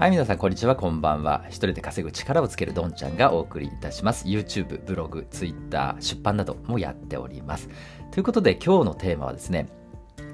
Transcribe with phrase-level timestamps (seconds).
[0.00, 1.44] はい、皆さん、こんにちは、こんばんは。
[1.48, 4.24] 一人で稼ぐ力をつけるどんちゃんがお送りいたします。
[4.24, 7.68] YouTube、ブログ、Twitter、出版などもやっております。
[8.10, 9.68] ということで、今日のテーマはですね、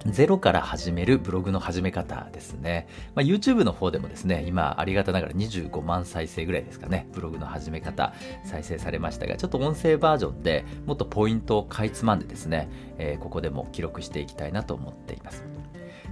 [0.06, 2.87] ゼロから始めるブログの始め方ですね。
[3.16, 8.14] まあ、YouTube の方でもですね、今ありがたながら25万再生ぐらいですかね、ブログの始め方
[8.45, 15.42] 再生されましたが、ちょっと音声バージョンでもっとポイントをかいつまんでですね、えー、ここでも記録していきたいなと思っています。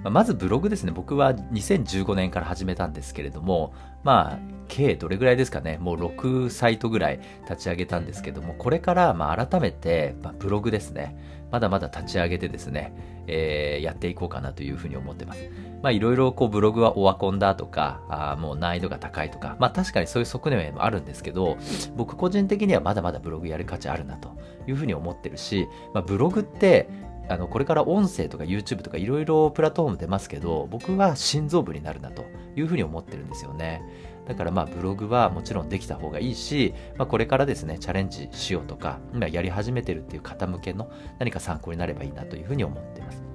[0.05, 0.93] まずブログですね。
[0.93, 3.73] 僕は2015年から始めたんですけれども、
[4.03, 5.79] まあ、計どれぐらいですかね。
[5.79, 11.17] もう6サイトぐらい立ち上げたんですけども、これからまあ改めて、まあ、ブログですね。
[11.51, 12.93] まだまだ立ち上げてですね、
[13.29, 15.49] えー、やっていこうかなというふうに思ってます。
[15.83, 21.57] まあいろいろこうブログはオワコンだとか、あもう難易度が高いとか、まあ確かにそういう側面もあるんですけど、
[21.97, 24.37] 僕個人的にはまだまだブログやる価値あるなと
[24.67, 26.89] いうふうに思ってるし、まあ、ブログって
[27.29, 32.25] あのこれから音声とか YouTube とかいろいろプラットフォーム出ますけど僕は心臓部になるなと
[32.57, 33.83] いうふうに思ってるんですよね。
[34.27, 43.34] だからまあブログはもちろんできた方がいいし、まあ、これからですねチャレンジしようとか今やり始めてるっていう方向けの何か参考になればいいなというふうに思っています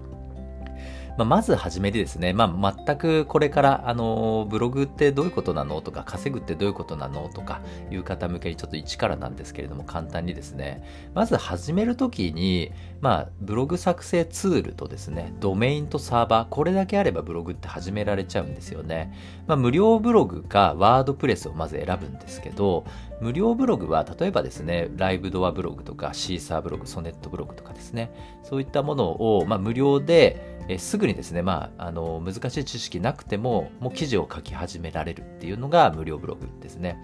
[1.20, 7.60] まあ、まずはじめでですね、まあ、全くこれから、あの、ブログってどういうことなのとか、稼ぐってどういうことなのとか
[7.92, 10.82] いう方向けにちょっと一からなんですけれども、簡単にですね、
[11.14, 19.14] まず始めるときに、まあ、ブログ作成ツールとですね、ドメインとサーバー、これだけあればブログって始められちゃうんですよね。
[19.46, 22.86] まあ、無料ブログか WordPress をまず選ぶんですけど、
[23.20, 28.12] 無料ブログは例えばですね、ライブドアブログとか Seesaa ブログ、 So-net ブログとかですね、
[28.44, 37.04] そういったものを、まあ、無料で、えすぐにですね、まあ、あの難しい知識なくてももう記事を書き始められるっていうのが無料ブログですね。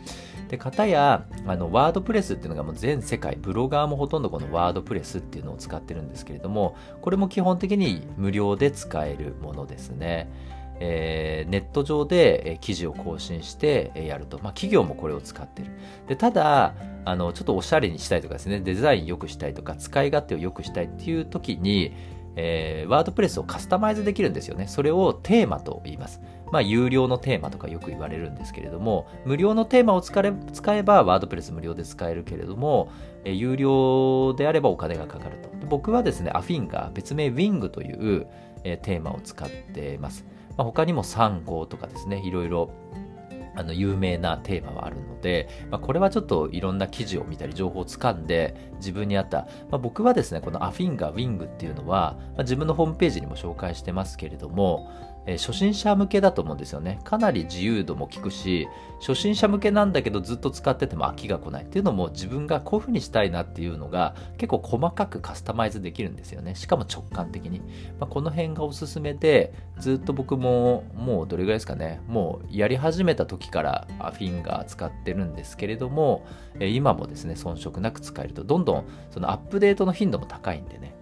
[0.49, 10.29] で、方やあのワードプレスっていうのがもう全世界、ブロガーもほとんどこのワードプレスっていうのを使ってるんですけれども、これも基本的に無料で使えるものですね。
[10.79, 14.39] えー、ネット上で、記事を更新して、やると。
[14.43, 15.69] まあ、企業もこれを使ってる。
[16.07, 21.93] で、ただ、あの、ちょっとおしゃれにしたいとかですね、デザイン良くしたいとか、使い勝手を良くしたいっていう時に、
[22.35, 24.67] えー、ワードプレスをカスタマイズできるんですよね。
[24.67, 26.21] それをテーマと言います。
[26.51, 32.89] まあ、有料のテーマとかよく言われるんですけれども、無料のテーマを使え使えば、ワードプレス無料で使えるけれども、
[33.23, 35.49] えー、有料であればお金がかかると。
[35.67, 38.27] 僕はですね、アフィンが別名 Wing という、
[38.63, 40.25] えー、テーマを使ってます。
[40.57, 42.69] まあ、他にも3号とかですね、いろいろ
[43.55, 54.91] あの有名なテーマはあるので、まあ、これはちょっといろんな記事を見たり情報をつかんで自分に合った、まあ、僕はですねこのアフィンガーウィングっていうのは、まあ、自分のホームページにも紹介してますけれども
[55.27, 56.99] え、初心者向けだと思うんですよね。
[57.03, 58.67] かなり自由度も効くし、
[58.99, 66.55] 初心者向けなんだけどずっと使ってても飽きが来ないっていうのも自分がこういう風にしたいなっていうのが結構細かくカスタマイズできるんですよね。
[66.55, 67.59] しかも直感的に。
[67.99, 76.25] まあ、この辺がおすすめで、ずっと僕ももうどれぐらいですかね、もうやり始めた時からフィンガー使ってるんですけれども、
[76.59, 80.94] え、今もですね、遜色なく使えるとどんどんそのアップデートの頻度も高いんでね、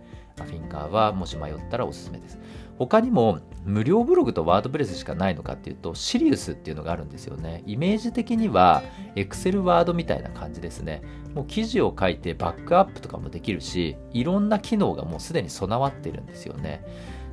[0.44, 2.40] フィンガーはもし迷ったらおすすめです。
[2.78, 7.64] 他にも無料ブログとワードプレスしかないのかっていうとシリウスっていうのがあるんですよね。
[7.66, 8.84] イメージ的には
[9.16, 11.02] Excel ワードみたいな感じですね。
[11.34, 16.84] もう記事を書いてバックアップとかもできるしいろんな機能がもうすでに備わってるんですよね。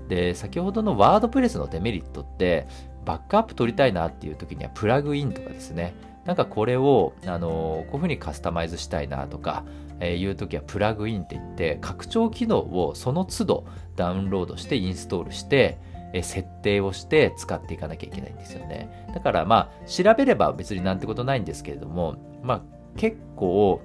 [0.09, 2.67] で先ほどのワードプレスのデメリットって
[3.05, 5.95] バックアップ取りたいなっていう時にはプラグインとかですね。
[6.31, 9.65] なんかこれを、あのこういうふうにカスタマイズしたいなとか、
[9.99, 15.81] えー、いう時はプラグインって言って拡張機能をその都度ダウンロードしてインストールして、
[16.13, 19.09] え設定をして使っていかなきゃいけないんですよね。
[19.13, 22.15] だからまあ調べれば別になんてことないんですけれども、
[22.45, 22.63] まあ
[22.97, 23.83] 結構、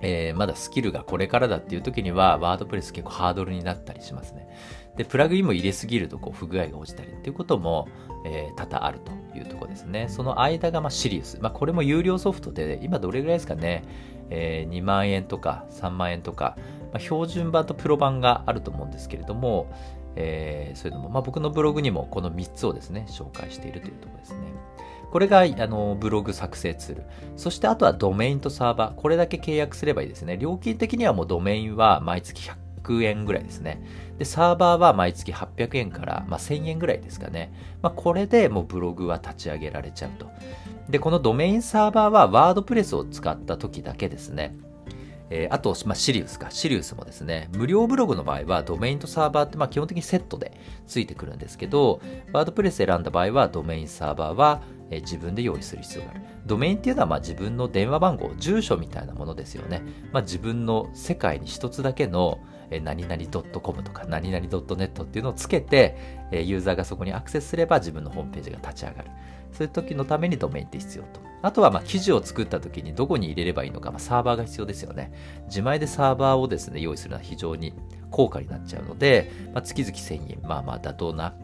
[0.00, 4.48] えー、まだスキルがこれからだっていう時にはワードプレス結構ハードルになったりしますね。
[4.96, 7.88] で、プラグインも入れすぎるとこう不具合が落ちたりっていうことも、
[8.24, 10.06] えー、多々あるというところですね。
[10.08, 11.38] その間がまあシリウス。
[11.40, 13.84] まあこれも有料ソフトで、今どれぐらいですかね。
[14.30, 16.56] えー、2万円とか3万円とか、
[16.92, 19.72] まあ、標準版とプロ版があると思うんですけれども、
[20.16, 24.38] えー、そういうのも、まあ、僕のブログにもこの3つをですね、紹介しているというところですね。
[25.12, 27.04] これがあのブログ作成ツール。
[27.36, 28.94] そしてあとはドメインとサーバー。
[28.96, 30.36] これだけ契約すればいいですね。
[30.36, 33.82] 料金的にはもうドメインは毎月100 100円ぐらいですね。
[34.18, 37.52] で、サーバーは毎月800円から、まあ、1000円ぐらいですかね。
[37.82, 40.30] まあ、これでもうブログは立ち上げられちゃうと。
[40.88, 44.56] で、このドメインサーバーはワードプレスを使った時だけですね。
[45.28, 46.50] えー、あと、まあ、シリウスか。
[46.50, 50.52] シリウスもですね、無料ブログの場合はドメインとサーバーってまあ基本的にセットで
[50.86, 52.00] ついてくるんですけど、
[52.32, 56.20] ワードプレス選んだ場合はドメインサーバーは、え自分で用意する必要がある。
[56.46, 59.82] ドメインっていうのはまあ自分の電話番号、住所みたいなものですよね。
[60.12, 62.38] まあ、自分の世界に一つだけの
[62.70, 65.96] え何々 .com とか何々 .net っていうのをつけて、
[66.32, 69.10] えユーザーがそこにアクセスすれば自分のホームページが立ち上がる。
[69.52, 71.20] そういう時のためにドメインって必要と。
[71.42, 75.12] あとはまあ記事を作った時にどこに入れればいいのか、まあ、サーバーが必要ですよね。
[75.46, 77.74] 自前でサーバーをですね、用意するのは非常に
[78.10, 81.34] 高価になっちゃうので、まあ、月々1000円、まあまあ妥当な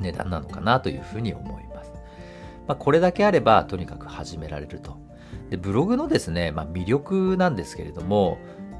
[0.00, 1.73] 値段なのかなというふうに思います。
[2.66, 4.98] まあ、これだけあればとにかく始められると。
[5.50, 8.38] で、ブログのですね、まあ、魅力なんですけれども、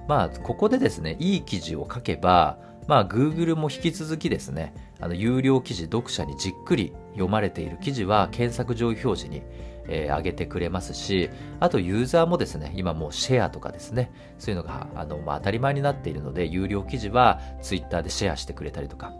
[0.09, 9.43] まあ、ここでですね、いい記事を書けば、まあ、Google も引き続きですね、あの有料記事、読者にじっくり読まれている記事は検索上位表示に、
[9.89, 19.13] えー、上げてくれますし、あとユーザーもですね、今もうシェアとかですね、そういうのがあの、まあ、当たり前になっているので、有料記事は Twitter でシェアしてくれたりとか、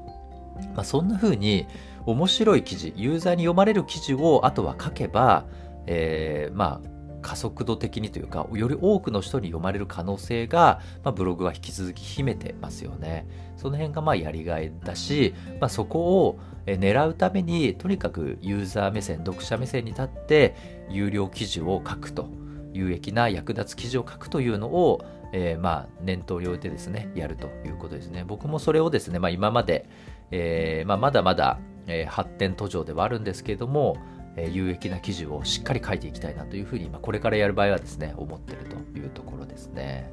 [0.75, 1.67] まあ、そんな風に
[2.07, 5.47] 面白い記事、ユーザーに読まれる記事をあとは書けば、
[5.87, 6.89] えー、まあ、
[7.23, 13.27] 加速度的にというか、より多くの人に読まれる可能性が、まあ、ブログは引き続き秘めてますよね。
[13.57, 20.55] その辺がまあやりがいだし、まあ、そこを狙うために、とにかくユーザー目線、読者目線に立って、
[20.91, 22.29] 有料記事を書くと。
[22.75, 25.03] 有益な役立つ記事を書くというのを、
[25.33, 28.25] えー、まあ念頭に置いてですね、やるということですね。
[28.27, 29.89] 僕もそれをですね、まあ、今まで、
[30.31, 33.97] えーまあ、まだまだ、えー、発展途上ではあるんですけれども、
[34.37, 40.11] えー、有益な記事をしっかり書いていきたいなというふうに、まあ、これからやる場合はですね、思ってるというところですね。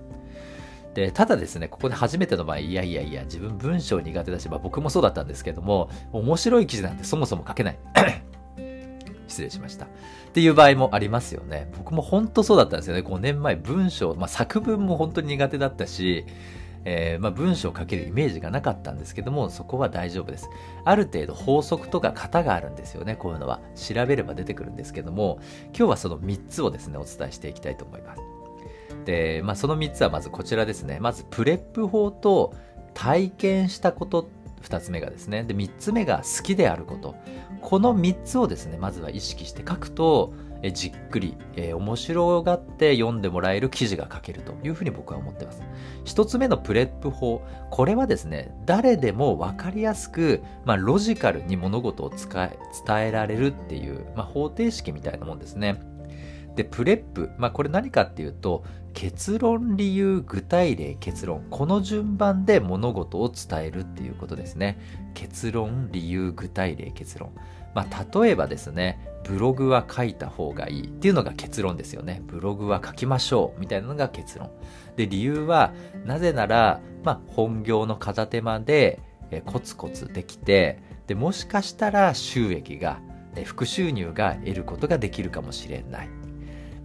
[0.93, 7.79] で、ただですね、ここで初めての場合、いやいやいや、自分文章苦手だし、まあ、僕もそうだったんですけども、面白い記事なんてそもそも書けない。
[9.27, 9.85] 失礼しました。
[9.85, 9.87] っ
[10.33, 11.69] ていう場合もありますよね。
[11.77, 13.01] 僕も本当そうだったんですよね。
[13.01, 16.25] 5年前、文章、まあ、作文も本当に苦手だったし、
[16.85, 20.49] えー、まあ、文章を書けるイメージがなかったんですけども、そこは大丈夫です。
[20.83, 23.59] ある程度法則とか型があるんですよね、こういうのは。
[23.75, 25.39] 調べれば出てくるんですけども、
[25.77, 28.21] 今日はその3つをですね、お伝えしていきたいと思います。
[29.05, 30.99] で、まあ、その3つはまずこちらですね。
[30.99, 32.53] まず、 PREP 法と
[32.93, 34.29] 体験したこと
[34.63, 35.43] 2つ目がですね。
[35.43, 37.15] で、3つ目が好きであること。
[37.61, 40.33] この3つをですね、まずは意識して書くと、
[40.69, 45.63] じっくり、えー、面白がって読んでもらえる記事が書けるというふうに僕は思っています。
[46.05, 47.41] 一つ目の PREP 法。
[47.71, 55.81] これはですね、誰でも分かりやすく、まあ、ロジカルに物事を伝え伝えられるっていう、まあ、方程式みたいなもんですね。
[56.55, 57.31] で、プレップ。
[57.37, 61.45] まあ、これ何かっていうと、結論、理由、具体例、結論。
[61.49, 64.77] この順番で物事を伝えるっていうことですね。
[65.13, 67.31] 結論、理由、具体例、結論。
[67.73, 72.21] まあ、例えばですね、ブログは書いた方がいいっていうのが結論ですよね。
[72.25, 74.49] ブログは書きましょうみたいなのが結論。
[74.95, 75.73] で、理由は、
[76.05, 78.99] なぜなら、まあ、本業の片手間で、
[79.31, 82.99] えコツコツできて、で、もしかしたら収益が、
[83.35, 86.09] え副収入が得ることができるかもしれない。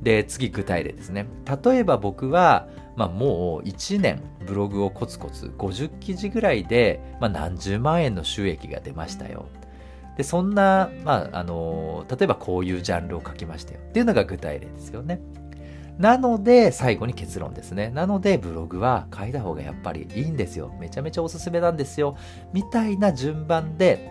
[0.03, 1.27] で、次具体例ですね。
[1.65, 9.49] 例えば僕は、まあ、もう1年ブログをコツコツ50記事ぐらいで、まあ、何十万円の収益が出ましたよ。
[10.17, 15.21] で、そんな、まあ、あの、例えばこういうジャンルを書きましたよっていうのが具体例ですよね。
[15.99, 17.91] なので、最後に結論ですね。
[17.91, 20.75] なので、ブログは書いた方がやっぱりいいんですよ。
[20.79, 22.17] めちゃめちゃおすすめなんですよ。
[22.53, 24.11] みたいな順番で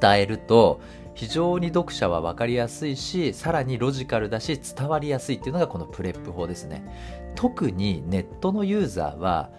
[0.00, 0.80] 伝えると、
[1.14, 6.84] 非常に読者は分かりやすいし、さらにロジカルだし、伝わりやすいっていうのがこのプレップ法ですね。
[7.34, 9.50] 特にネットのユーザーは、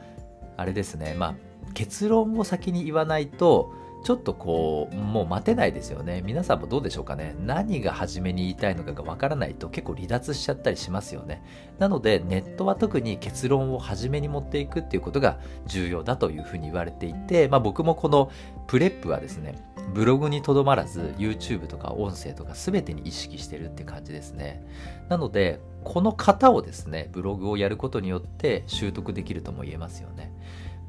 [0.55, 1.35] あれですね、まあ、
[1.73, 6.21] 結論を先に言わないと、ちょっとこう、もう待てないですよね。
[6.25, 7.35] 皆さんもどうでしょうかね。
[7.39, 11.41] 何が初めに言いたいのかがわからないと結構離脱しちゃったりしますよね。
[11.79, 18.29] なので、ネットは特に結論を初めに持っていくっていうことが重要だというふうに言われていて、まあ僕もこの
[18.67, 19.55] PREP はですね、
[19.93, 24.65] ブログにとどまらず YouTube とか音声とか全てに意識してるって感じですね。
[25.07, 30.33] なので、この型をですね、ブログをやることによって習得できるとも言えますよね。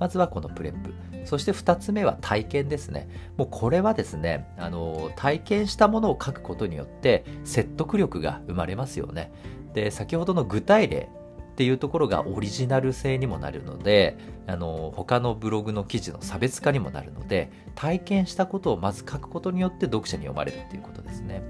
[0.05, 0.93] まずはこの PREP。
[1.25, 3.09] そして2つ目は体験ですね。
[3.39, 9.33] もうこれはですね、あの、体験したものを書くことによって説得力が生まれますよね。
[9.73, 11.09] で、先ほどの具体例
[11.53, 21.43] っていうところがオリジナル性にもなるので、あの、他のブログの記事の差別化にもなるので、体験したことをまず書くことによって読者に読まれるっていうことですね。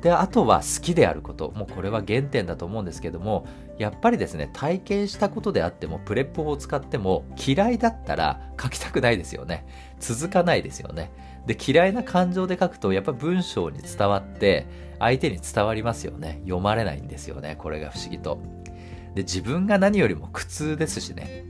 [0.00, 1.50] で、あとは好きであること。
[1.56, 3.46] もうこれは原点だと思うんですけども、
[3.78, 9.66] やっぱりですね、体験したことであっても、プレップ法を使っても、嫌いだったら書きたくないですよね。
[9.98, 11.10] 続かないですよね。
[11.46, 14.66] で、嫌いな感情で書くと、やっぱ文章に伝わって、
[15.00, 16.40] 相手に伝わりますよね。
[16.42, 17.56] 読まれないんですよね。
[17.58, 18.38] これが不思議と。
[19.14, 21.44] で、自分が何よりも苦痛ですしね。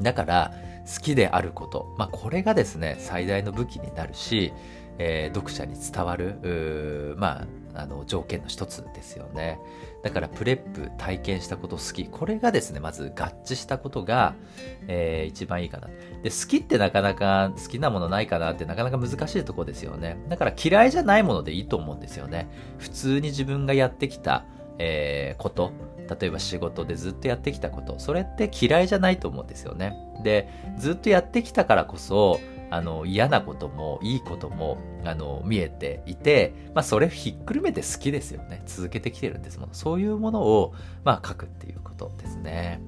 [0.00, 0.52] だから、
[0.84, 1.94] 好きであること。
[1.96, 4.52] まあ、これがですね、最大の武器になるし、
[4.98, 9.58] えー、読者に伝わる、まあ、あの条件の一つですよね。
[10.02, 12.04] だからプレップ体験したこと好き。
[12.06, 14.34] これがですね、まず合致したことが、
[14.88, 15.88] えー、一番いいかな。
[16.22, 20.18] で、好きってなかなか好きなものないかなってなかなか難しいとこですよね。
[20.28, 22.48] だから嫌いじゃないものでいいと思うんですよね。
[22.78, 24.44] 普通に自分がやってきた、
[24.78, 25.72] えー、こと。
[26.20, 27.98] 例えば仕事でずっとやってきたこと。
[27.98, 29.96] それって嫌いじゃないと思うんですよね。
[30.22, 30.48] で、
[30.78, 32.40] ずっとやってきたからこそ、
[32.72, 38.62] あの、嫌なこともいいことも、あの、見えていて、まあ、それひっくるめて好きですよね。
[38.64, 39.74] 続けてきてるんですもの。
[39.74, 40.72] そういうものを、
[41.04, 42.80] まあ、書くっていうことですね。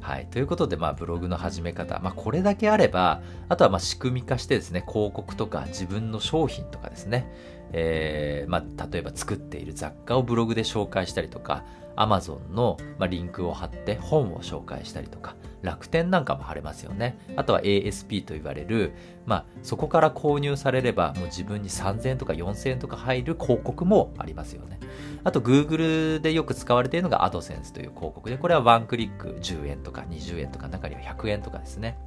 [0.00, 0.26] はい。
[0.26, 2.00] ということで、まあ、ブログの始め方。
[2.00, 7.32] まあ、これだけあれば、あとは、ま、仕組み化してですね、広告とか自分の商品とかですね、
[7.72, 11.62] えー、まあ、例えば作っている雑貨をブログで紹介したりとか、
[11.94, 17.18] Amazon の、まあ、リンクを貼って本を紹介したりとか、楽天なんかも貼れますよね。
[17.36, 18.92] あとは ASP と言われる、
[19.26, 24.78] まあ、そこから購入されれば、もう自分に3000円とか4000円とか入る広告もありますよね。
[25.24, 31.98] あと、Google でよく使われているのが AdSense という広告で、これはワンクリック10円とか20円とか、中には100円とかですね。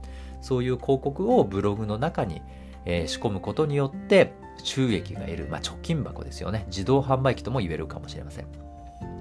[0.41, 2.41] そういう広告をブログの中に、
[2.85, 6.65] えー、仕込むことによって、収益が得る、まあ、貯金箱ですよね。
[6.67, 8.45] 自動販売機とも言えるかもしれません。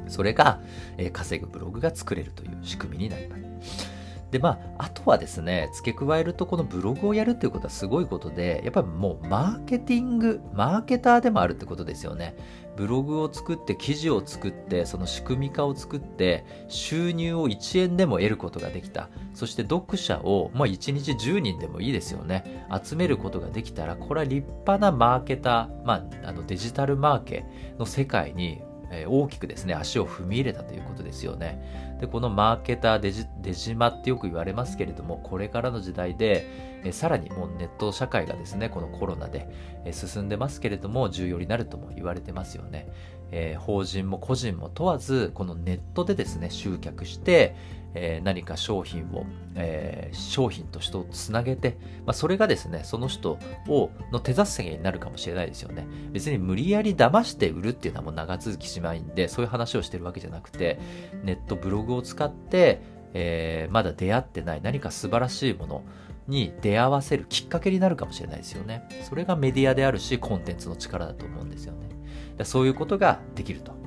[0.08, 0.60] それが、
[0.98, 3.99] えー、稼ぐブログが作れるという仕組みになります。
[4.30, 12.36] で、まあ、あとはですね、付け加えるとこのブログをやるっていうことはすごいことで、やっぱりもうマーケティング、マーケターでもあるってことですよね。
[12.76, 19.08] ブログを作って、記事を作って、その仕組み化を作って、収入を1円でも得ることができた。
[19.34, 22.66] そして読者を、まあ1日10人でもいいですよね。
[22.82, 27.44] 集めることができたら、これは立派なマーケター、まあ、あのデジタルマーケ
[27.78, 31.96] の世界にえ大きくですね、足を踏み入れたということですよね。
[32.00, 39.48] で、このマーケターデジ、デジマってよく言われますけれども、これからの時代で、えさらにもうネット社会がですね、このコロナで、
[39.84, 42.88] え進んでますけれども、重要になるとも言われてますよね。
[43.32, 47.54] えー、法人も個人も問わず、このネットでですね、集客して、
[47.94, 55.86] えー、何か商品を、えー、商品と人をつなげて、まあ、それがですね、その人を、の手助けになるかもしれないですよね。
[56.12, 60.78] 別に無理やり騙して売るっていうのはもう長続きしないんで、そういう話をしてるわけじゃなくて、
[61.24, 62.82] ネット、ブログを使って、
[63.12, 65.82] えー、まだ出会ってない何か素晴らしいもの
[66.28, 68.88] に出会わせるきっかけになるかもしれないですよね。
[69.02, 72.44] それがメディアであるし、コンテンツの力だと思うんですよね。
[72.44, 73.79] そういうことができると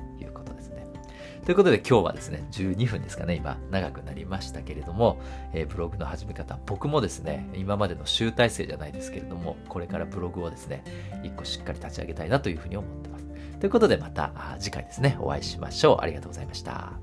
[1.44, 5.20] ということで今日はですね、12分ですかね、今長くなりましたけれども、
[5.52, 10.82] えー、ブログの始め方、僕もですね、今までの集大成じゃないですけれども、これからブログをですね、
[11.22, 13.24] 一個しっかり立ち上げたいなというふうに思ってます。
[13.60, 15.98] ということでまた次回ですね、お会いしましょう。
[16.00, 16.94] ありがとうございました。